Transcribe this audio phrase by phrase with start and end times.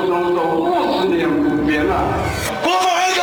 [0.00, 1.94] 就总守五十年不变了。
[2.62, 3.22] 国防安全，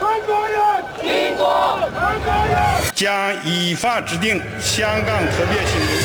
[0.00, 0.58] 韩国人，
[1.02, 2.56] 民国，韩国人，
[2.94, 6.04] 将依法制定香港特别行政区。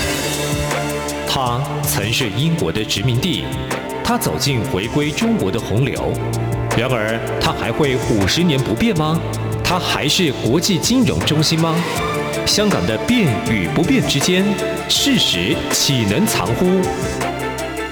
[1.28, 3.46] 他曾是英国的殖民地，
[4.04, 6.14] 他走进回归中国的洪流。
[6.78, 9.20] 然而，他还会五十年不变吗？
[9.64, 11.76] 他还是国际金融中心吗？
[12.46, 14.46] 香港的变与不变之间，
[14.88, 16.82] 事实岂能藏乎？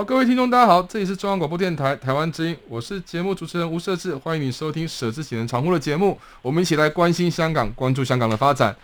[0.00, 8.74] 好，各位听众，大家好，这里是中央广播电台台湾之音，我是节目主持人吴瑟智，欢迎你收听《舍之岂能藏乎》的节目，我们一起来关心香港，关注香港的发展。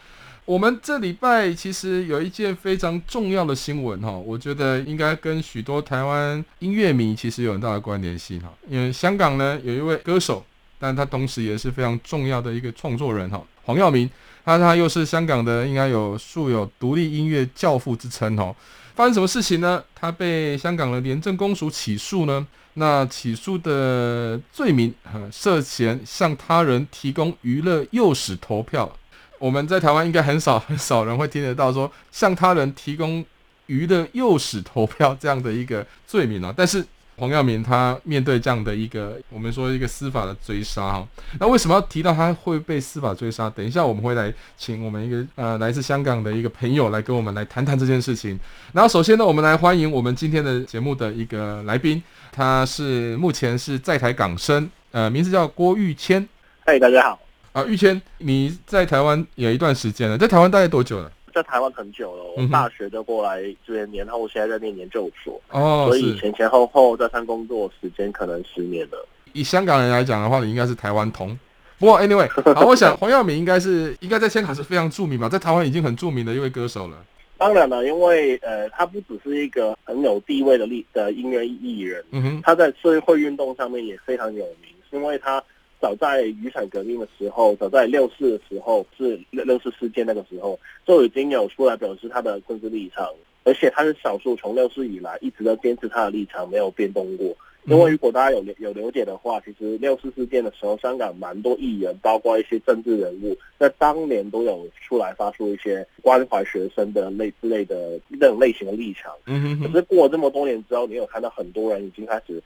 [0.45, 10.45] 我们这礼拜其实有一件非常重要的新闻哈，我觉得应该跟许多台湾音乐迷其实有很大的关联性哈，因为香港呢有一位歌手，
[10.79, 14.11] 但他同时也是非常重要的一个创作人哈，黄耀明，
[14.45, 18.55] 他他又是香港的应该有素有独立音乐教父之称哈。
[18.97, 19.85] 发生什么事情呢？
[19.95, 22.45] 他被香港的廉政公署起诉呢？
[22.75, 28.91] 那起诉的罪名，呃，涉嫌向他人提供娱乐诱使投票。
[29.39, 33.23] 我们在台湾应该很少很少人会听得到说向他人提供
[33.67, 36.85] 娱乐诱使投票这样的一个罪名啊，但是。
[37.19, 41.09] 黄耀明他面对这样的一个我们说一个司法的追杀哈，
[41.41, 43.49] 那为什么要提到他会被司法追杀？
[43.49, 48.39] 等一下我们会来请我们一个呃来自香港的一个朋友来跟我们来谈谈这件事情。
[48.73, 56.29] 然后首先呢，我们来欢迎我们今天的节目的一个来宾，他是目前是在台港生，呃，名字叫郭玉谦。
[56.67, 57.19] 嗨，大家好。
[57.53, 61.11] 啊，玉谦，你在台湾有一段时间了，在台湾大概多久了？
[61.37, 69.07] 在台湾很久了，我大学就过来这边念，然后我现在在念研究所，哦，所以前前后后在上工作时间可能十年了。
[69.35, 71.39] 以香港人来讲的话，你应该是台湾通。
[71.79, 72.27] 不过 anyway，
[72.57, 76.97] 好，我想黄耀明应该是应该在香港是非常著名吧，在台湾已经很著名的一位歌手了。
[77.37, 85.45] 当然了，因为呃，他不只是一个很有地位的艺的音乐艺人，嗯哼，他在社会运动上面也非常有名，因为他。
[85.81, 93.09] 早在雨伞革命的时候，早在六四的时候，是六六四事件那个时候，就已经有出来表示他的政治立场，
[93.45, 97.37] 而且他是少数从六四以来一直都坚持他的立场，没有变动过。
[97.69, 109.13] 因为如果大家有有了解的话，其实六四事件的时候，香港蛮多艺人，包括一些政治人物，在当年都有出来发出一些关怀学生的类之类的那种类型的立场。
[109.27, 112.41] 嗯，可是过了这么多年之后，你有看到很多人已经开始。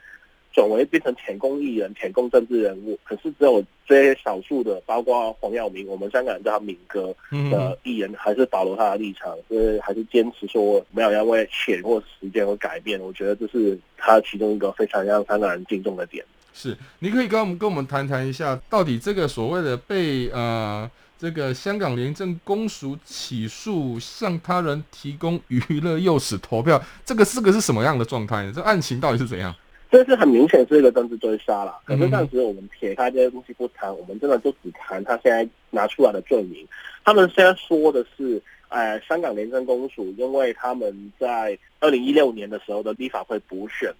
[0.53, 7.15] 转为变成舔共艺人、舔共政治人物，可是只有这些少数的，包括黄耀明，我们香港人叫他明哥
[7.51, 13.01] 的艺人，还是保留他的立场，就是还是坚持说没有要为钱或时间而改变。
[13.01, 16.25] 我觉得这是他其中一个非常让香港人敬重的点。
[16.53, 28.53] 是，你可以跟我们跟我们谈谈一下，到底这个所谓的被呃这个香港廉政公署起诉，向他人提供娱乐诱使投票，这个这个是什么样的状态呢？
[28.55, 29.55] 这案情到底是怎样？
[29.91, 36.65] 这是很明显是一个政治追杀了，可是暂时我们撇开这些东西不谈，我们真的就只谈他现在拿出来的罪名。
[37.05, 43.93] 他们现在说的是，呃，香港廉政公署因为他们在二零一六年的时候的立法会补选，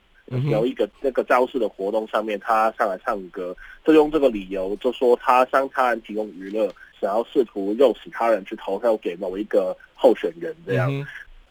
[0.49, 10.89] 有一个那个造势的活动上面，他上来唱歌，就用这个理由就说他向他人提供娱乐，想要试图诱使他人去投票给某一个候选人这样。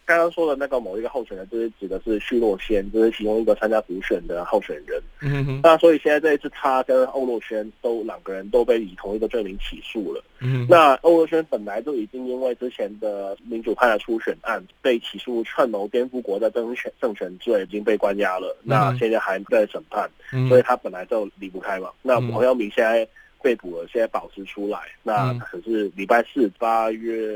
[0.10, 5.00] 刚刚说的那个某一个候选人，就是指的是徐若瑄，就是其中一个参加补选的候选人。
[5.22, 5.60] 嗯哼。
[5.62, 10.24] 那所以现在这一次，他跟欧若瑄都两个人都被以同一个罪名起诉了。
[10.40, 10.66] 嗯。
[10.68, 18.58] 那欧若瑄本来就已经因为之前的民主派的初选案被起诉串谋颠覆国家政权政权罪，已经被关押了。
[18.64, 20.10] 那现在还在审判，
[20.48, 21.92] 所以他本来就离不开嘛。
[22.02, 23.08] 那黄耀明现在
[23.44, 27.32] 被捕了，现在保释出来，那可是礼拜四八月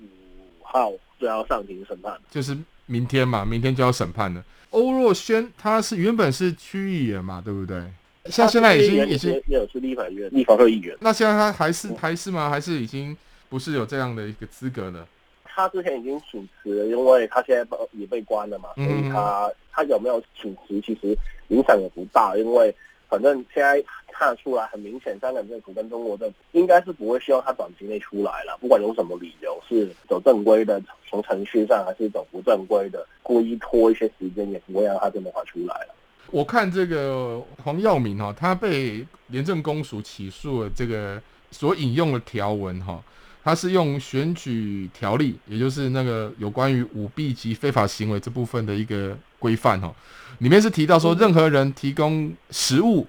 [0.00, 0.90] 五号。
[1.18, 2.56] 就要上庭审判，就是
[2.86, 4.44] 明天嘛，明天就要审判了。
[4.70, 7.82] 欧若轩他是原本是区议员嘛，对不对？
[8.26, 10.96] 像现在已经已经也有是立法院立法会议员。
[11.00, 12.50] 那现在他还是还是吗？
[12.50, 13.16] 还是已经
[13.48, 15.06] 不是有这样的一个资格了？
[15.44, 21.16] 他之前已经请辞了，因为他现在也被关了嘛，所以他他有没有请辞，其实
[21.48, 22.74] 影响也不大，因为。
[23.08, 23.82] 反正现在
[24.12, 28.58] 看出来，很明显，香港政府跟中国政府应该是不会希望他短期内出来了。
[28.60, 35.94] 不管有什么理由，是走正规的，从程序上还是走不正规的，故意拖一些时间，也不会让他这么快出来了。
[36.30, 41.20] 我看这个黄耀明哈，他被廉政公署起诉了，这个
[41.50, 43.02] 所引用的条文哈，
[43.42, 49.94] 他是用选举条例，也就是那个有关于舞弊及非法行为这部分的一个规范哦，
[50.38, 53.06] 里面是提到说，任何人提供食物、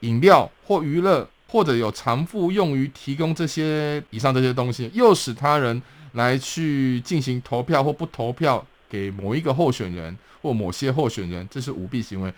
[0.00, 5.80] 饮料或娱乐，或者有偿付用于提供这些以上这些东西，诱使他人
[6.12, 12.32] 来去进行投票或不投票给某一个候选人或某些候选人，这是舞弊行为。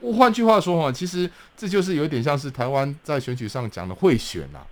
[0.00, 4.64] 我换句话说哈，其实这就是有点像是台湾在选举上讲的贿选啊。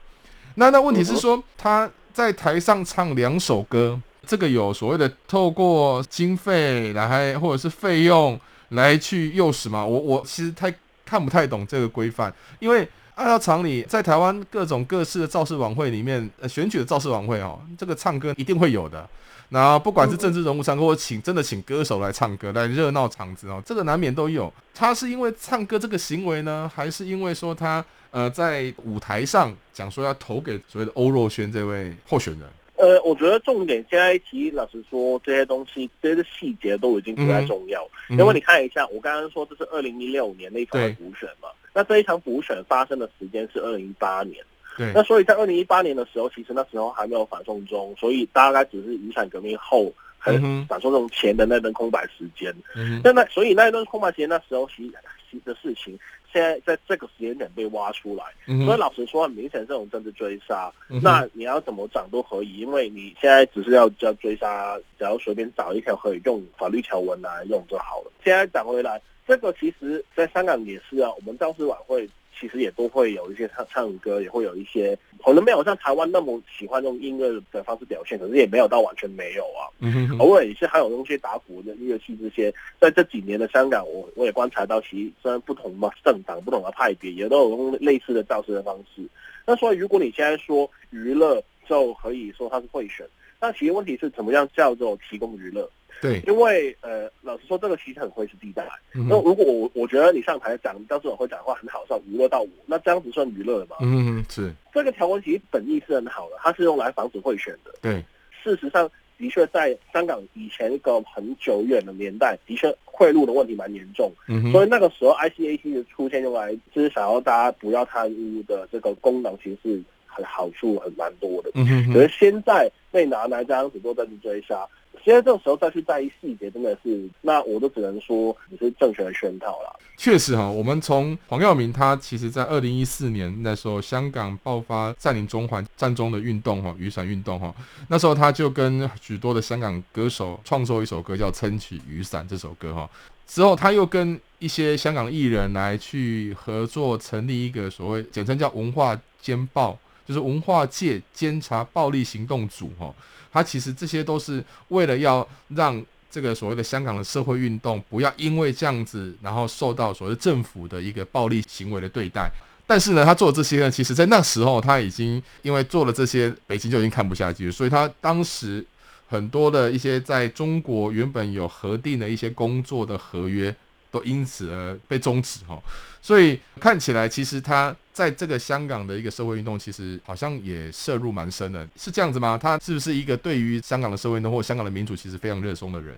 [0.54, 8.38] 那那问题是说他在台上唱两首歌，这个有所谓的透过经费来或者是费用
[8.68, 9.84] 来去诱使吗？
[9.84, 10.72] 我我其实太
[11.04, 12.88] 看不太懂这个规范，因为。
[13.16, 19.06] 按照常理，在台湾各种各式的造势晚会里面，呃，选举的造势晚会哦，这个唱歌一定会有的。
[19.50, 24.50] 那不管是政治人物唱歌，或请真的请歌手来唱歌来热闹场子哦，这个难免都有。
[24.72, 32.48] 他是因为唱歌这个行为呢，还是因为说他呃在舞台上讲说要投给所谓的欧若轩这位候选人？
[32.80, 41.48] 呃，我觉得重点现在其实老实说，这些东西这些细节都已经不太重要，嗯、因为你看一下，我刚刚说这是二零一六年那一场补选嘛。
[41.72, 44.44] 那这一场补选发生的时间是二零一八年，
[44.76, 44.90] 对。
[44.92, 52.52] 那所以在二零一八年的时候，其实那时候还没有反送中，所以大概只是雨伞革命后很反送中前的那段空白时间。
[52.74, 53.00] 嗯。
[53.04, 54.90] 那那所以那一段空白时间，那时候其
[55.30, 55.96] 其的事情，
[56.32, 58.24] 现在在这个时间点被挖出来。
[58.46, 58.64] 嗯。
[58.64, 60.72] 所以老实说，很明显这种政治追杀，
[61.02, 68.12] 那你要怎么涨都可以，因为你现在只是要要追杀，只要随便找一条可以用法律条文来用就好了。
[68.24, 69.00] 现在讲回来。
[69.28, 71.08] 这个其实，在香港也是啊。
[71.14, 72.08] 我们造势晚会
[72.40, 79.68] 其实也都会有一些唱唱歌，也会有一些可能没有像台湾那么喜欢用音乐的方式表现，可是也没有到完全没有啊。
[79.80, 82.52] 嗯，偶尔也是还有用一些打鼓的乐器这些。
[82.80, 89.02] 在这几年的香港，我我也观察到，其实虽然不同嘛政党、不同的派别，也都有用类似的造势的方式。
[89.46, 93.06] 那所以，如果你现在说娱乐，就可以说它是贿选。
[93.40, 95.68] 那其实问题是怎么样叫做提供娱乐？
[96.00, 98.66] 对，因为呃，老实说，这个其实很灰色地带。
[98.92, 103.76] 那、嗯、如果我我觉得你上台讲，到这种会讲话很好笑，娱乐到我，那这样子算娱乐了吗？
[103.80, 104.50] 嗯，是。
[104.72, 107.72] 这个条文其实本意是很好的，它是用来防止贿选的。
[107.82, 108.02] 对，
[108.42, 114.10] 事实上的确在香港以前一个很久远的年代，的确贿赂的问题蛮严重。
[114.26, 121.50] 嗯，所以那个时候 ICAC 的出现用来就是想要大家不要贪污的这个功能，其实是很好处很蛮多的。
[121.54, 124.66] 嗯，可是现在被拿来这样子做政治追杀。
[125.02, 129.80] 现在这种时候再去在意细节，真的是，那我都只能说你是政权的圈套了。
[129.96, 137.54] 确实哈，我们从黄耀明他其实在二零一四年那时候，香港爆发占领中环占中的运动哈，雨伞运动哈，
[137.88, 142.88] 那时候他就跟许多的香港歌手创作一首歌叫《撑起雨伞》这首歌哈。
[143.26, 152.92] 之后他又跟一些香港艺人来去合作，成立一个所谓简称叫文化监暴，就是文化界监察暴力行动组哈。
[153.32, 162.30] 他其实这些都是为了要让这个所谓的香港的社会运动不要因为这样子，然后受到所谓政府的一个暴力行为的对待。
[162.66, 168.64] 但是呢，他做这些呢，其实在那时候他已经因为做了这些，北京就已经看不下去，所以他当时
[169.08, 173.54] 很多的一些在中国原本有核定的一些工作的合约。
[173.92, 175.60] 都因此而被终止哈，
[176.00, 182.38] 所以看起来其实他在这个香港的一个社会运动，其实好像也涉入蛮深的，是这样子吗？
[182.40, 185.94] 他是不是一个对于香港的社会运动或香港的民主其实非常热衷的人？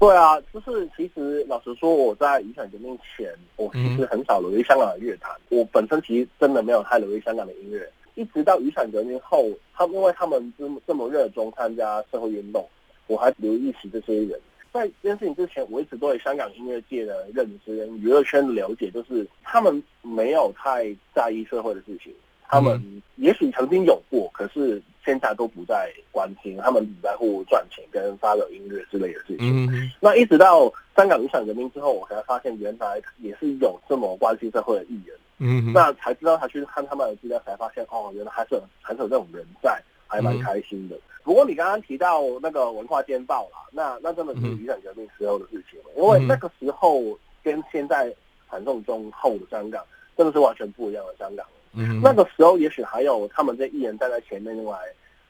[0.00, 12.68] 对啊，就是其实老实说，我在雨伞革命前，我其实很少留意香港的乐坛，我本身其实真的没有太留意香港的音乐，一直到雨伞革命后，他因为他们这么这么热衷参加社会运动，
[13.06, 14.40] 我还留意起这些人。
[14.74, 22.12] 在这件事情之前，我一直对香港音乐界的认知跟娱乐圈的了解，就是他们没有太在意社会的事情。
[22.48, 26.56] 他们也许曾经有过，可是现在都不再关心。
[26.60, 29.90] 他们只在乎赚钱跟发表音乐之类的事情。
[30.00, 35.16] 那一直到香港影响人民之后，我才发现原来也是有这么关心社会的艺人。
[35.38, 39.80] 嗯，那才知道他去看他们的资料，才发现哦，原来还是有还是有这种人在，
[40.14, 40.96] 还蛮开心的。
[41.22, 47.02] 不过你刚刚提到那个文化监报啦，那那真的是雨伞革命时候的事情了，因为那个时候
[47.42, 48.14] 跟现在
[48.48, 49.82] 反送中后的香港
[50.16, 51.44] 真的是完全不一样的香港。
[51.72, 54.78] 嗯，那个时候也许还有他们这艺人站在前面，用来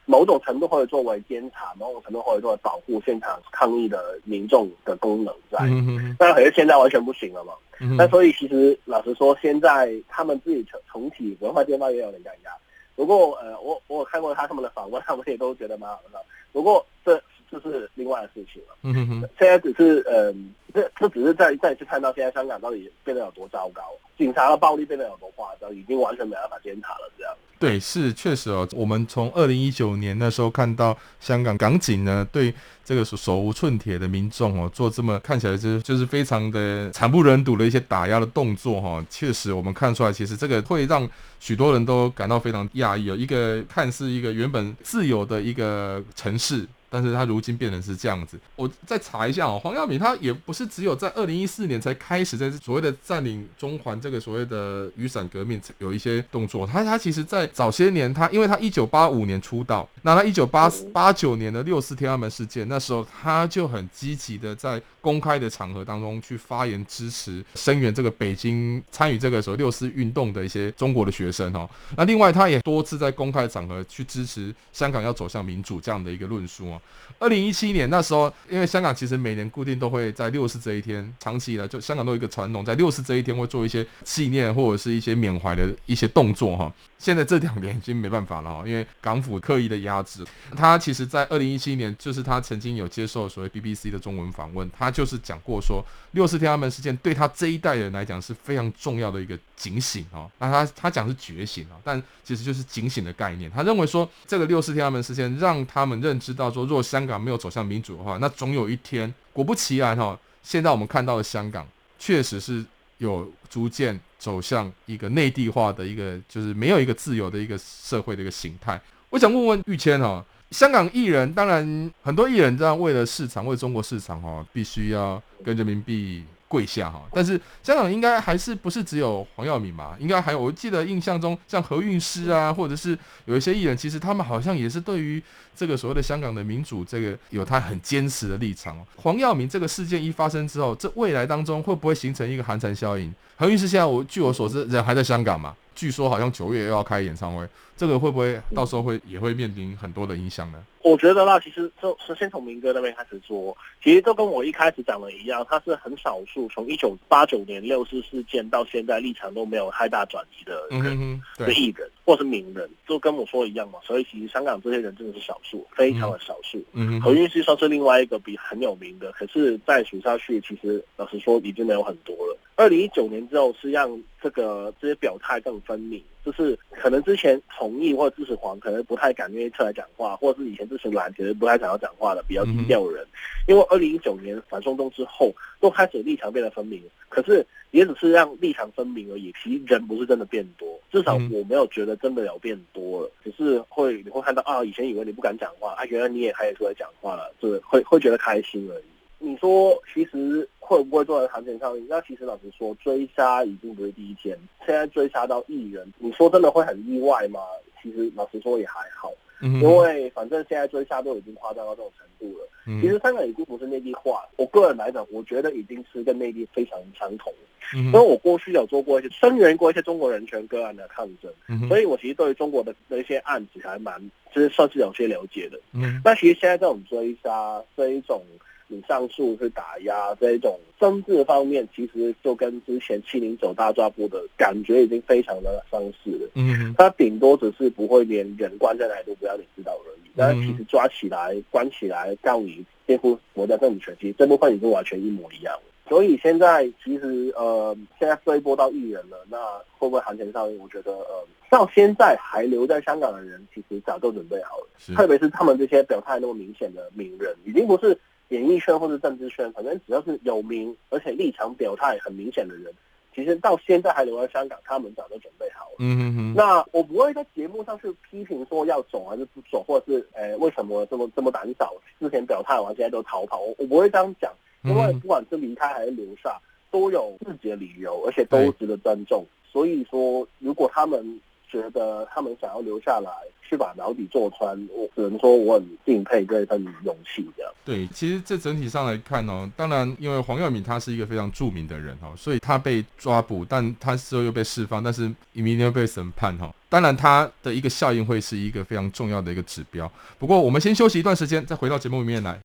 [0.05, 5.59] 某种程度会作为监察，某种程度会作为保护现场抗议的民众的功能在。
[5.61, 7.53] 嗯，但可是现在完全不行了嘛。
[7.79, 12.51] 嗯，那所以其实老实说，现在他们自己重重启文化监报也有点尴尬。
[12.95, 16.23] 不过，呃，我我看过他他们的访问，他们也都觉得蛮好的。
[16.53, 17.21] 不过这
[17.59, 18.75] 这是另外的事情了。
[18.83, 23.81] 嗯哼哼，现在只是嗯，这这只是再再次看到现在香港到底变得有多糟糕，
[24.17, 27.33] 警察的暴力变得有多夸张，已经完全没办法监察了，这样。
[27.57, 28.67] 对，是确实哦。
[28.73, 39.05] 我们从二零一九年那时候看到香港港警呢，对这个手无寸铁的民众哦，做这么看起来就是就是非常的惨不忍睹的一些打压的动作哈、哦。
[39.09, 41.09] 确实，我们看出来，其实这个会让
[41.39, 43.15] 许多人都感到非常讶异哦。
[43.15, 46.67] 一个看似一个原本自由的一个城市。
[46.89, 76.81] 但是他如今变成是这样子，我再查一下哦，黄耀明他也不是只有在二零一四年才开始在所谓的占领中环这个所谓的雨伞革命有一些动作，他他其实在早些年他因为他一九八五年出道，那他一九八八九年的六四天安门事件，那时候他就很积极的在公开的场合当中去发言支持声援这个北京参与这个所谓六四运动的一些中国的学生哦，那另外他也多次在公开场合去支持香港要走向民主这样的一个论述哦。
[77.19, 86.73] 二零一七年那时候，因为香港其实每年固定都会在六四这一天，长期以来就香港都有一个传统，在六四这一天会做一些纪念或者是一些缅怀的一些动作哈。
[86.97, 90.25] 现在这两年已经没办法了哈，因为港府刻意的压制。
[90.55, 100.31] 他其实，在二零一七年，就是他曾经有接受所谓 BBC 的中文访问，他就是讲过说，六四天安门事件对他这一代人来讲是非常重要的一个警醒哦。
[100.39, 103.51] 那他他讲是觉醒啊，但其实就是警醒的概念。
[103.51, 111.67] 他认为说，这个六四天安门事件让他们认知到说，若香港没有走向民主的话，那总有一天，果不其然哈，现在我们看到的香港
[111.99, 112.63] 确实是
[112.99, 118.79] 有逐渐走向一个内地化的一个，就是没有一个自由的一个社会的一个形态。
[119.09, 126.23] 我想问问玉谦哈，香港艺人当然很多艺人这样为了市场，为中国市场哈，必须要跟人民币。
[126.47, 129.97] 跪下哈，但是香港应该还是不是只有黄耀明嘛？
[129.99, 135.21] 应该还有，我记得印象中像何韵诗啊，或者是有一些艺人，其实他们好像也是对于
[135.55, 138.77] 这个所谓的香港的民主这个有他很坚持的立场。
[138.95, 143.13] 黄耀明这个事件一发生之后，这未来当中会不会形成一个寒蝉效应？
[143.37, 145.55] 何韵诗现在我据我所知人还在香港嘛？
[145.73, 147.45] 据说好像九月又要开演唱会，
[147.75, 150.63] 这个会不会到时候会也会面临很多的影响呢？
[150.81, 163.79] 我觉得啦，其实就是先从明哥那边开始说，其实都跟我一开始讲的一样，他是很少数从一九八九年六四事件到现在立场都没有太大转移的人，嗯、的艺人或是名人，就跟我说一样嘛。
[163.83, 166.63] 所以其实香港这些人真的是少数，非常的少数。
[166.73, 172.37] 嗯，何韵诗算是另外一个比很有名的，可是再数下去，其实老实说已经没有很多了。
[172.55, 183.05] 二零一九年之后是让这个这些表态更分明，就是可能之前同意或者支持黄，可能不太敢愿意出来讲话，或者是以前支持蓝，其实不太想要讲话的比较低调的人。
[183.47, 187.45] 因为二零一九年反送中之后，都开始立场变得分明，可是
[187.75, 198.83] 也只是让立场分明而已，其实人不是真的变多，至少我没有觉得真的有变多了，只是会你会看到啊，以前以为你不敢讲话，啊，原来你也开始出来讲话了，就是会会觉得开心而已。
[199.19, 201.85] 你说其实会不会做成寒蝉效应？
[201.89, 207.41] 那其实老实说，追杀已经不是第一天，现在追杀到艺人，你说真的会很意外吗？
[207.83, 212.47] 其实老实说也还好，因为反正现在追杀都已经夸张到这种程度了。
[212.81, 217.31] 其实香港已经不是内地化，我个人来讲，我觉得已经是跟内地非常相同。
[217.73, 223.99] 因为我过去有做过一些声援过一些中国人权个案的抗争，所以我其实对于中国的那些案子还蛮，
[224.33, 225.59] 就是算是有些了解的。
[225.73, 228.21] 嗯那其实现在这种追杀这一种。
[228.67, 236.29] 你上诉是打压这一种政治方面，其实就跟之前七零九大抓捕的感觉已经非常的相似了。
[236.33, 240.09] 嗯，他顶多只是不会连人关在哪里都不要你知道而已。
[240.15, 245.61] 但是其实抓起来、关起来、告你颠覆国家政权，其实这部分已经完全一模一样了。
[245.87, 249.37] 所以现在其实呃，现在追波到艺人了，那
[249.77, 250.43] 会不会行情上？
[250.57, 254.95] 我觉得呃，到现在还留在香港的人，其实早就准备好了。
[254.95, 257.95] 特别是他们这些表态那么明显的名人，已经不是。
[258.29, 262.73] 演艺圈或者政治圈，反正只要是有名而且立场表态很明显的人，
[263.13, 265.75] 其实到现在还留在香港，他们早就准备好了。
[265.79, 266.33] 嗯嗯嗯。
[266.35, 276.39] 那我不会在节目上去批评说要走还是不走，或者是诶、欸、为什么这么这么胆小，之前表态完现在都逃跑，我我不会这样讲，因为不管是离开还是留下，
[276.71, 279.25] 都有自己的理由，而且都值得尊重。
[279.43, 281.19] 所以说，如果他们。
[281.55, 283.09] 觉得他们想要留下来
[283.47, 287.25] 去把牢底坐穿，我只能说我很敬佩这份勇气。
[287.37, 296.53] 这样对，其实这整体上来看哦，当然因为黄耀明他是一个非常著名的人哦，所以他被抓捕，但他之后又被释放，但是明天又被审判哈。
[296.67, 299.89] 当然他的一个效应会是一个非常重要的一个指标。
[300.19, 302.37] 不过我们先休息一段时间，再回到节目里面来。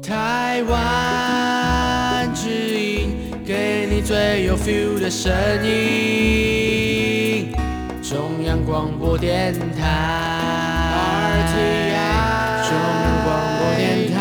[0.00, 3.10] 台湾之音，
[3.44, 5.32] 给你最有 feel 的声
[5.66, 7.01] 音。
[8.12, 9.72] 中央广播电台。
[12.68, 14.18] 中央广播电台。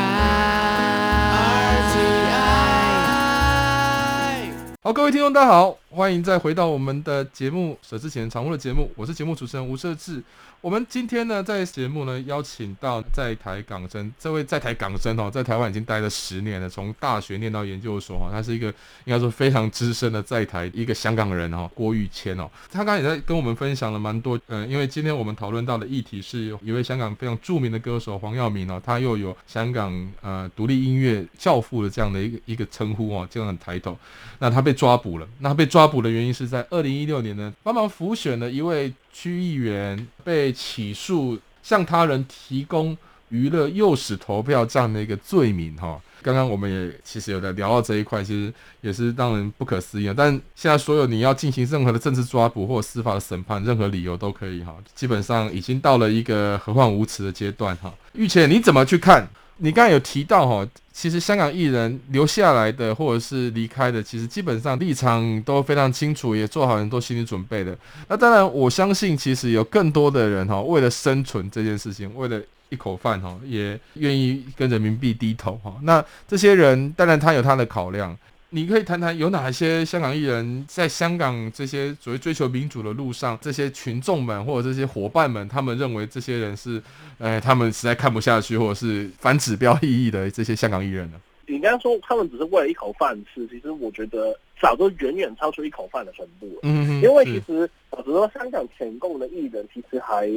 [4.81, 5.80] 好各位听众大家好。
[5.93, 10.23] 欢迎再回到我们的节目《舍之前常务》的节目，我是节目主持人吴社志。
[10.61, 18.67] 我们今天呢，在节目呢邀请到在台港生这位在台港生哦，在台湾已经待了十年了，从大学念到研究所哈，他是一个
[19.03, 33.97] 应该说非常资深的在台一个香港人哈，郭玉谦哦，他刚才也在跟我们分享了蛮多，嗯，因为今天我们讨论到的议题是一位香港非常著名的歌手黄耀明哦，他又有香港呃独立音乐教父的这样的一个一个称呼哦，这样的抬头，
[34.37, 38.93] 那他被抓捕了，那他被抓抓捕的原因是在二零一六年呢，帮忙辅选了一位。
[39.13, 42.97] 区议员被起诉向他人提供
[43.27, 50.13] 娱乐诱使投票这样的一个罪名哈，刚刚我们也其实有在聊到这一块，其实也是让人不可思议啊。
[50.15, 57.93] 但现在所有你要进行任何的政治抓捕或司法的审判，任何理由都可以哈，基本上已经到了一个何患无辞的阶段哈。
[58.13, 59.27] 玉谦，你怎么去看？
[59.63, 67.77] 你刚才有提到哈，其实香港艺人留下来的或者是离开的，其实基本上立场都非常清楚，也做好很多心理准备的。
[68.07, 75.75] 那当然，我相信其实有更多的人哈，为了生存这件事情，为了一口饭哈，也愿意跟人民币低头哈。
[75.83, 78.17] 那这些人当然他有他的考量。
[78.53, 86.83] 你可以谈谈有哪些香港艺人，在香港这些所谓追求民主的路上，这些群众们或者这些伙伴们，他们认为这些人是，
[87.17, 91.17] 哎，他们实在看不下去，或者是反指标意义的这些香港艺人呢？
[91.47, 96.59] 你刚刚说他们只是为了一口饭吃，其实我觉得早就远远超出一口饭的程度了。
[96.63, 100.27] 嗯哼，因为其实老实说，香港舔共的艺人其实还。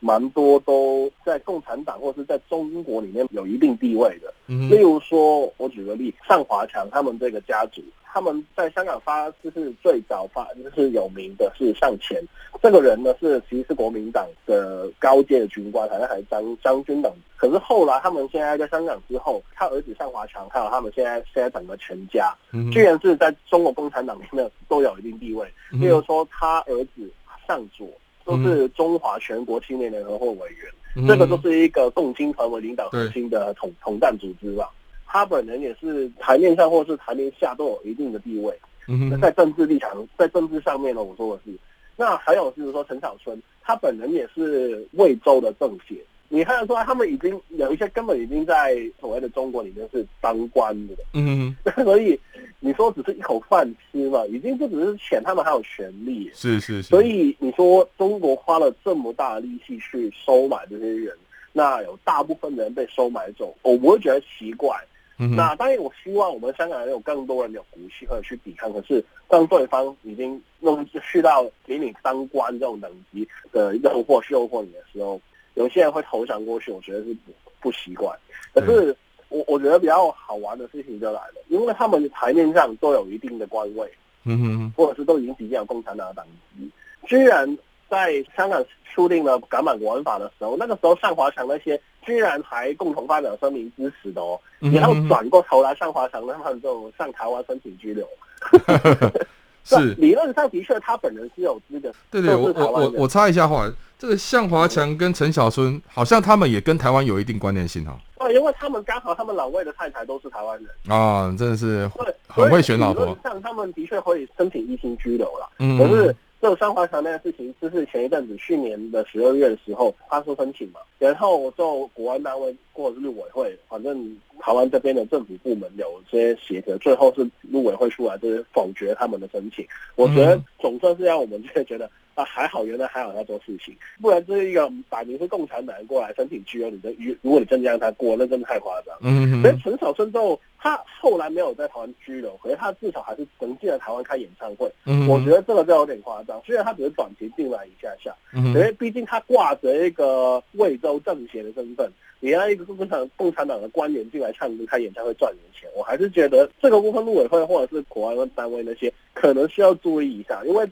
[0.00, 12.22] 蛮多都在共产党或是在中国里面有一定地位的，嗯、例如说，我举个例，尚华强他们这个家族，他们在香港发就是最早发就是有名的是尚前，
[12.62, 17.12] 这个人呢是其实是国民党的高阶的军官，好像还是将将军等。
[17.36, 25.46] 可是后来他们现在在香港之后，他儿子尚华强还有他们现在现在整个全家，嗯、居然是在中国共产党里面都有一定地位。
[25.72, 27.10] 嗯、例如说，他儿子
[27.46, 27.88] 尚佐。
[28.28, 34.70] 都是中华全国青年联合会委员，嗯、这个都是一个共青团为领导核心的统统战组织吧。
[35.06, 38.54] 他本人也是台面上或是台面下都有一定的地位。
[38.86, 41.58] 嗯哼，在政治立场，在政治上面呢，我说的是。
[41.96, 45.96] 那还有就是说，陈小春，他本人也是魏州的政协。
[46.28, 50.94] 你看得出来，他们已经有一些根本已经在所谓的中国里面是当官的。
[51.14, 52.18] 嗯哼， 所以。
[52.60, 56.28] 你说只是一口饭吃嘛，已经不只是钱，他们还有权利。
[56.34, 56.88] 是是是。
[56.88, 61.16] 所以你说中国花了这么大的力气去收买这些人，
[61.52, 64.76] 那有大部分的人被收买走，我不会觉得奇怪。
[65.20, 65.36] 嗯。
[65.36, 68.72] 那当然，我希望我们香港人有更多人有骨气可以去抵抗。
[68.72, 75.20] 可是当对方已经弄去到给你当官这种等级的诱惑、诱惑你的时候，
[75.58, 78.16] 有些人会投降过去，我觉得是不不习惯。
[78.54, 78.96] 可是。
[79.30, 83.86] 我我觉得比较好玩的事情就来了，因为他们台面上都有一定的官位，
[84.24, 86.70] 嗯哼，或者是都已经比较共产党的党籍，
[87.06, 87.46] 居然
[87.90, 98.08] 在香港出定了港版国安法的时候，那个时候上华强那些居然还共同发表声明支持的哦，然后转过头来上华强他们就上台湾申请拘留。
[99.64, 101.92] 是理论上的确，他本人是有资格。
[102.10, 107.98] 对对，我我我我插一下话，这个向华强跟陈小春，好像他们也跟台湾有一定关联性哈。
[108.18, 113.16] 对，因为他们刚好他们老魏的太太都是台湾人啊，真的是对，很会选老婆。
[113.22, 124.16] 像他们的确可以申请一星居留了，嗯，可是就三华强那个事情，就是前一阵子去年的十二月的时候，他说申请嘛，然后我就国安单位或者是陆委会，反正。
[124.40, 129.66] 台湾这边的政府部门有些协调，最后是陆委会出来就是否决他们的申请。
[129.96, 138.92] 我觉得总算是让我们就觉得啊，还好，原来还好要做事情，不然这是一个摆明是共产党过来申请居留，你的如果你真的让他过，那真的太夸张。
[139.02, 144.68] 嗯，所以陈小春之后，他后来没有在台湾居留，可是他至少还是能进来台湾开演唱会。
[144.84, 146.42] 嗯，我觉得这个就有点夸张。
[146.44, 151.88] 虽然他只是短期进来一下下，嗯，因为毕竟他挂着一个惠州政协的身份。
[152.20, 160.68] 你让一个共产共产党的官员进来唱歌开演唱会赚点钱，我还是觉得这个部分陆委会或者是国安单位那些可能需要注意一下，因为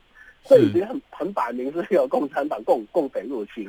[0.49, 3.69] 这已经很很摆明是有共产党共 共匪入侵。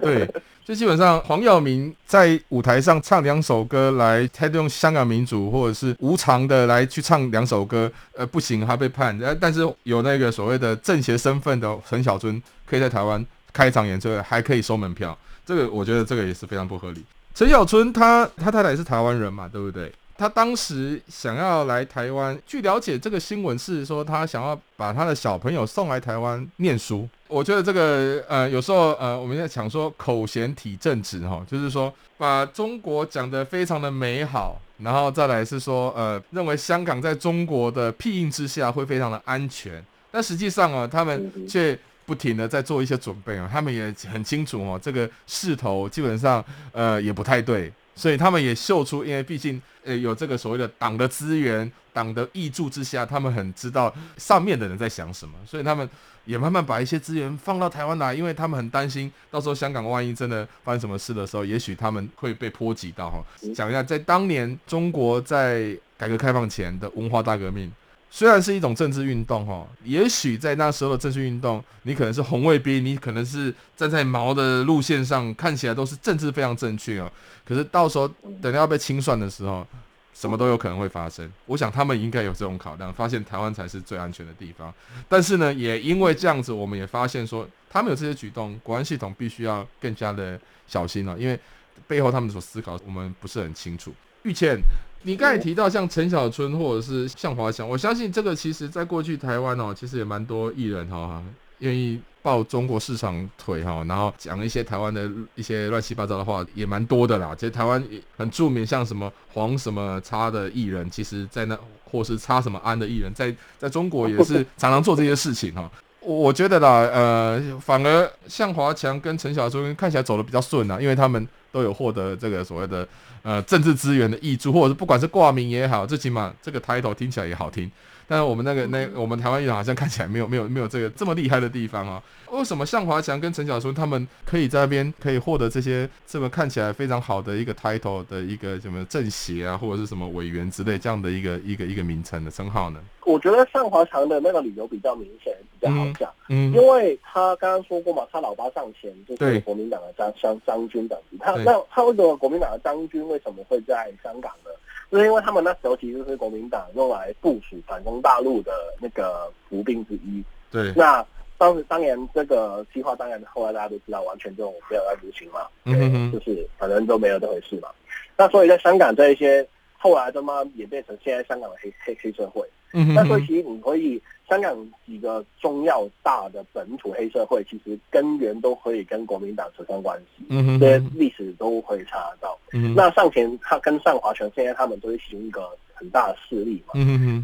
[0.00, 0.28] 对，
[0.64, 9.18] 就基本上黄耀明在舞台上唱两首歌来，他用香港民主或者是无偿的来去唱两首歌，呃，不行，他被判。
[9.40, 15.16] 但是有那个所谓的政协身份的陈小春可以在台湾开一场演唱会，还可以收门票。
[15.44, 17.04] 这个我觉得这个也是非常不合理。
[17.34, 19.90] 陈小春他他太太也是台湾人嘛，对不对？
[20.20, 27.08] 他当时想要来台湾，据了解，这个新闻是说他想要把他的小朋友送来台湾念书。
[27.26, 47.72] 我觉得这个呃，有时候呃，我们在讲说口嫌体正直哈，就是说把中国讲得非常的美好，然后再来是说呃，认为香港在中国的庇荫之下会非常的安全，但实际上啊，他们却不停的在做一些准备啊，他们也很清楚哦，这个势头基本上呃也不太对。
[48.00, 55.86] 所以他们也秀出，因为毕竟呃有这个所谓的党的资源、党的挹注之下，他们很知道上面的人在想什么，所以他们
[56.24, 63.22] 也慢慢把一些资源放到台湾来，因为他们很担心到时候香港万一真的发生什么事的时候，也许他们会被波及到哈。
[63.54, 67.70] 讲一下，在当年中国在改革开放前的文化大革命。
[68.12, 77.10] 虽然是一种政治运动，哈，也许在那时候的政治运动，你可能是红卫兵，你可能是站在毛的路线上，看起来都是政治非常正确哦。
[77.46, 78.08] 可是到时候
[78.42, 79.64] 等到要被清算的时候，
[80.12, 81.30] 什么都有可能会发生。
[81.46, 84.74] 我想他们应该有这种考量，发现台湾才是最安全的地方。
[85.08, 91.38] 但是呢，也因为这样子，我们也发现说，他们有这些举动，国安系统必须要更加的小心了，因为
[91.86, 93.94] 背后他们所思考，我们不是很清楚。
[94.22, 94.60] 玉倩。
[95.02, 101.22] 你刚才提到像陈小春或者是向华强，我相信这个其实在过去台湾哦，其实也蛮多艺人哈，
[101.60, 107.34] 愿意抱中国市场腿哈，然后讲一些台湾的一些乱七八糟的话，也蛮多的啦。
[107.34, 107.82] 其实台湾
[108.18, 111.58] 很著名，像什么黄什么叉的艺人，其实在那
[111.90, 115.70] 或是叉什么安的艺人，在在中国也是 常常做这些事情哈。
[116.00, 122.86] 我觉得啦，呃，反而向华强跟陈小春看起来走得比较顺啊，因为他们都有获得这个所谓的。
[123.22, 127.70] 呃，政治资源的挹注，或者是不管是挂名也好，最起码这个 title 听起来也好听。
[128.10, 132.02] 但是我们那个那我们台湾艺人好像看起来没有没有没有这个这么厉害的地方啊。
[132.32, 142.80] 为什么向华强跟陈小春他们可以在那边可以获得这些这么看起来非常好的一个 title 的一个什么政协啊，或者是什么委员之类这样的一个一个一个名称的称号呢？
[143.04, 146.12] 我觉得向华强的那个理由比较明显，比较好讲。
[146.28, 151.16] 嗯，因为他刚刚说过嘛，他老爸上前就是国民党的张张张军等级。
[151.18, 154.50] 他那他为什么国民党的张军为什么会在香港呢？
[154.90, 160.22] 就是因为他们那时候其实是国民党用来部署反攻大陆的那个伏兵之一。
[160.50, 160.72] 对。
[160.74, 161.04] 那
[161.38, 165.46] 当时当年这个计划，当然后来大家都知道，完全就没有在执行嘛。
[165.64, 166.12] 嗯哼哼。
[166.12, 167.68] 就是反正都没有这回事嘛。
[168.16, 169.46] 那所以在香港这一些
[169.78, 172.46] 后来他妈演变成现在香港的黑黑黑社会。
[172.72, 174.00] 那所以其实你可以。
[174.30, 174.56] 香港
[174.86, 180.24] 几个重要大的本土黑社会，其实根源都可以跟国民党扯上关系，
[180.60, 182.38] 这些历史都可以查得到。
[182.52, 186.74] 嗯，那上前他跟上华权，现在他们都是其中一个很大的势力嘛，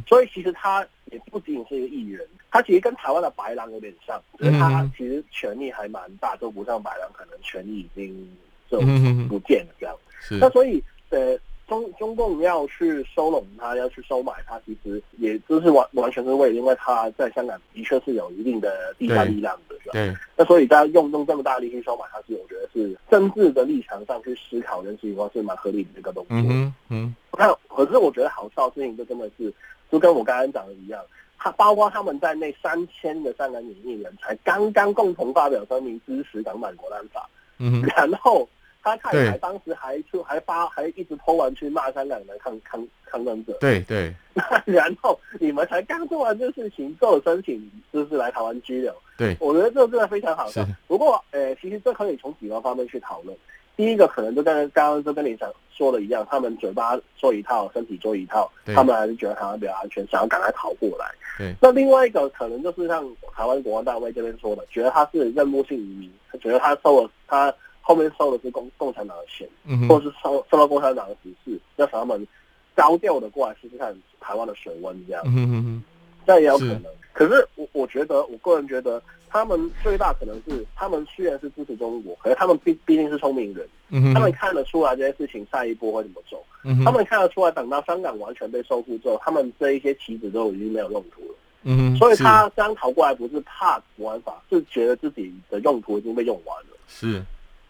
[0.09, 8.37] 所以其实他也不仅仅是一个艺人，他其实跟台湾的白狼有点像，就是他其实权力还蛮大，都不像白狼可能权力已经
[8.69, 8.81] 就
[9.29, 9.97] 不见了这样。
[10.41, 11.39] 那所以呃。
[11.67, 26.37] 中中共要去收拢他，要去收买他，其实也就是完完全是为，因为他在香港的确是有一定的地下力量的，对，对，那所以大家用用这么大力气收买他，是我觉得是政治的立场上去思考这情，是蛮合理的一个动作。
[26.37, 27.15] 嗯嗯。
[27.37, 29.53] 那可是我觉得好笑的事情就真的是，
[29.91, 31.03] 就跟我刚刚讲的一样，
[31.37, 38.49] 他包括他们在内三千的香港演艺人才刚刚共同发表声明支持港版国安法，嗯，然后。
[38.87, 44.15] 他太太当时还就还发还一直偷完去骂香港的抗抗抗争者，对对。
[44.65, 48.95] 然后你们才刚做完这事情，就申请就是来台湾拘留。
[49.19, 50.65] 对，我觉得这个真的非常好笑。
[50.87, 53.37] 不过，呃，其实这可以从几个方面去讨论。
[53.77, 61.11] 第一个可能就跟刚刚就跟你想说的一样，他们嘴巴说一套，身体做一套，他们还是觉得台湾比较安全，想要赶快逃过来。
[61.37, 61.53] 对。
[61.61, 67.53] 那另外一个可能就是像台湾国安大卫这边说的，觉得他是任务性移民，觉得他受了他。
[67.87, 72.27] 后面收的是共共产党的钱，嗯、或者是收收到共产党的指示，要想他们
[72.75, 75.83] 高调的过来试试看台湾的水温这样，嗯哼哼，
[76.27, 76.83] 这也有可能。
[76.83, 76.89] 是。
[77.13, 84.15] 可是我我觉得，我个人觉得，他们最大可能是，他们虽然是支持中国，可是他们毕毕竟是聪明人，嗯、哼。
[84.15, 86.85] 他们看得出来这些事情下一波会怎么走，嗯、哼。
[86.85, 97.23] 他们看得出来，等到香港完全被收复之后，他们这一些棋子都已经没有用途了，嗯哼，所以他刚逃过来不是怕国安法，是觉得自己的用途已经被用完了，是。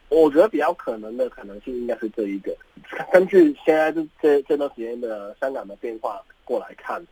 [0.08, 2.56] 我觉得比较可能的可能性应该是这一个。
[3.12, 7.04] 根据现在这这这段时间的香港的变化过来看，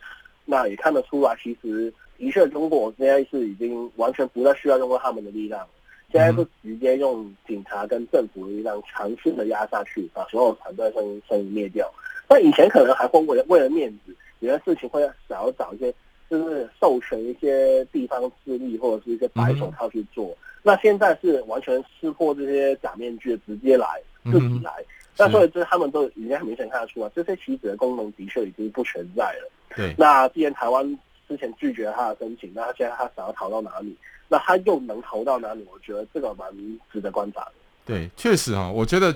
[0.44, 5.66] 那也看得出来，其实的确中国现在是已经完全不再需要用到他们的力量，
[6.12, 11.92] 现在是直接用警察跟政府的力量强势的压下去，把所有团队声音声音灭掉。
[12.28, 15.92] 那以前可能还会为了为了面子，有些事情会想要找一些
[16.30, 20.36] 就是授权一些地方势力或者是一些白手套去做。
[20.66, 23.86] 那现在是完全撕破这些假面具，直接来
[24.24, 24.72] 自己来，
[25.16, 29.50] 那所以这他们都已经很明显看得出来，这些棋子的功能的确已经不存在了。
[29.76, 29.94] 对。
[29.96, 30.98] 那既然台湾
[31.28, 33.94] 之前拒绝他的申请，那他现在他想要逃到哪里？
[34.26, 35.64] 那他又能逃到哪里？
[35.70, 36.50] 我觉得这个蛮
[36.90, 37.52] 值得观察的。
[37.84, 39.14] 对，确实啊，我觉得。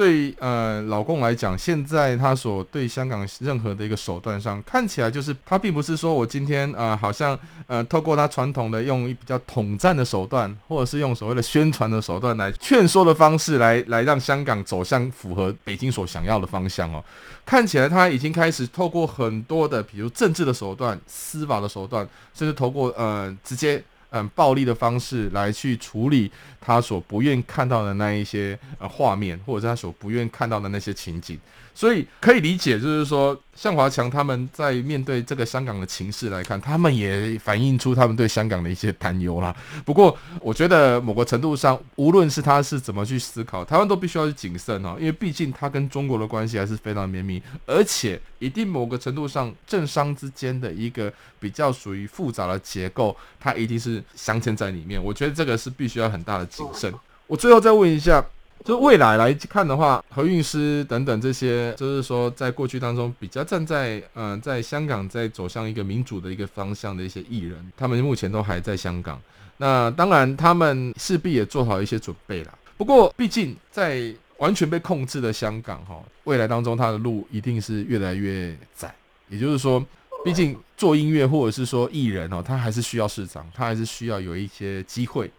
[0.00, 17.04] 对呃，老共来讲，现在他所对香港任何的一个手段上，看起来就是他并不是说我今天啊、好像呃，透过他传统的用比较统战的手段，或者是用所谓的宣传的手段来劝说的方式，来来让香港走向符合北京所想要的方向哦。
[17.44, 23.84] 看起来他已经开始透过很多的，比如政治的手段、司法的手段，甚至透过呃直接。
[24.10, 31.38] 嗯，暴力的方式来去处理他所不愿看到的那一些呃画面，或者是他所不愿看到的那些情景。
[31.74, 39.54] 所以可以理解，就是说，向华强他们在面对这个香港的情势来看，他们也反映出他们对香港的一些担忧啦。
[39.84, 55.02] 不过，我觉得某个程度上，无论是他是怎么去思考，台湾都必须要去谨慎哦，因为毕竟他跟中国的关系还是非常绵密，而且一定某个程度上，政商之间的一个比较属于复杂的结构，它一定是镶嵌在里面。
[55.02, 56.92] 我觉得这个是必须要很大的谨慎。
[57.26, 58.24] 我最后再问一下。
[58.64, 69.20] 就未来来看的话，何韵诗等等这些，就是说在过去当中比较站在嗯、在香港在走向一个民主的一个方向的一些艺人，他们目前都还在香港。
[69.56, 72.58] 那当然，他们势必也做好一些准备了。
[72.76, 78.94] 不过，毕竟在完全被控制的香港哈，未来当中他的路一定是越来越窄。
[79.28, 79.84] 也就是说，
[80.24, 85.30] 毕竟做音乐或者是说艺人哦，他还是需要市场，他还是需要有一些机会。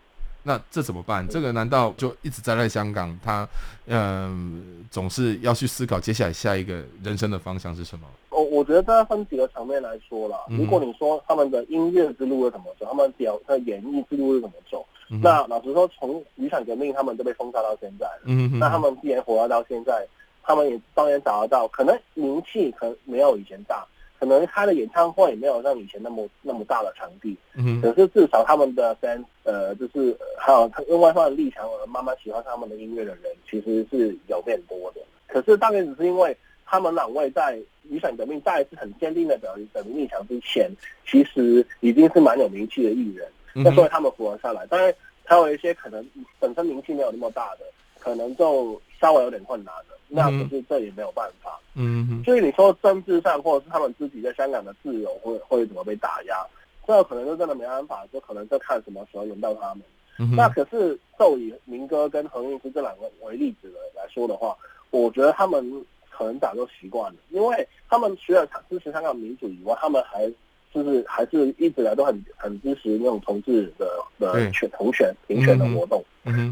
[0.44, 1.28] 那这怎么办？
[1.28, 3.18] 这个难道就一直待在香港？
[3.24, 3.48] 他
[3.86, 8.08] 嗯、呃，总是要去思考接下来下一个人生的方向是什么？
[8.30, 10.38] 我我觉得在分几个层面来说啦。
[10.50, 14.86] 如果你说他们的音乐之路是怎么走，他们表的演艺之路是怎么走？
[15.10, 18.08] 嗯、那老实说，从雨伞革命他们都被封杀到现在。
[18.26, 18.60] 嗯哼。
[18.60, 20.08] 那他们既然活到现在，
[20.42, 23.86] 他们也当然找得到，可能名气可能没有以前大。
[24.22, 35.02] 可能他的演唱会没有像以前那么那么大的场地，嗯，可是至少他们的 fans，呃，就是还有他用外放的立场而慢慢喜欢他们的音乐的人，其实是有变多的。
[35.26, 40.70] 可是大概只是因为他们两位在雨伞革命再一次很坚定的表表明立场之前，
[41.04, 44.68] 其实已经是蛮有名气的艺人，那所以他们活了下来。
[44.68, 46.08] 当然还有一些可能
[46.40, 47.66] 本身名气没有那么大的，
[47.98, 49.98] 可能就稍微有点困难的。
[50.14, 56.46] 那可是这也没有办法，嗯哼，所以你说政治上或者是他们自己在香港的自由会会怎么被打压，
[56.86, 59.84] 这可能就真的没办法，就可能就看什么时候轮到他们。
[60.20, 64.56] 嗯、那可是就以民哥跟何韵诗这两个为例子的来说的话，
[64.90, 70.30] 我觉得他们可能早就习惯了，因为他们除了支持香港民主以外，他们还
[70.74, 73.88] 就是还是一直来都很很支持那种同志的
[74.20, 76.04] 的选同选平选的活动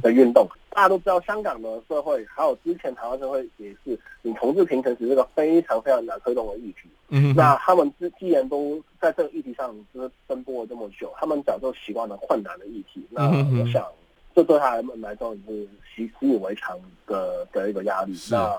[0.01, 0.47] 的运动。
[0.71, 6.88] 大家都知道，香港的社会还有之前台湾社会也是，你同志平权是这个非常非常难推动的议题。
[7.10, 13.03] 嗯，那他们既既然都在这个议题上就是奔波了这么久，他们早就习惯了困难的议题。
[13.10, 13.84] 那我想，
[14.36, 18.13] 这对他们来说也是习习以为常的的一个压力。
[18.29, 18.55] 那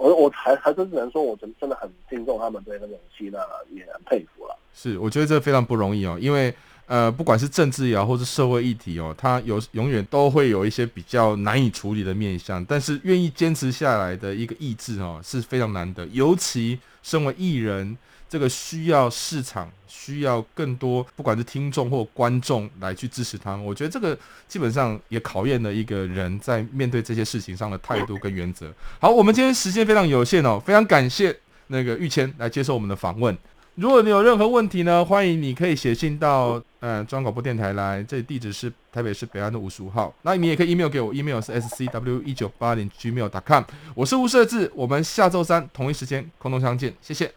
[0.00, 3.38] 我我还还真只能说，我真真的很敬重他们这个勇气，那
[3.70, 4.56] 也很佩服了。
[4.74, 6.54] 是，我觉得这非常不容易哦，因为。
[6.86, 16.04] 呃，不管是政治也好，或是社会议题哦，它有永远都会有一些比较难以处理的面向，但是愿意坚持下来的一个意志哦，是非常难得。
[16.08, 17.96] 尤其身为艺人，
[18.30, 23.66] 这个需要市场，需要更多不管是听众或观众来去支持他们。
[23.66, 24.16] 我觉得这个
[24.46, 28.72] 基本上也考验了一个人在面对这些事情上的态度跟原则。
[29.00, 33.36] 好，我们今天时间非常有限哦，非常感谢那个玉谦来接受我们的访问。
[33.74, 40.14] 如果你有任何问题呢，欢迎你可以写信到呃中央广播电台来，这里地址是台北市北安的五十五号。
[40.22, 43.64] 那你也可以 email 给我，email 是 scw 一九八零 gmail.com。
[43.94, 47.32] 我是吴设志，我们下周三同一时间空中相见，谢谢。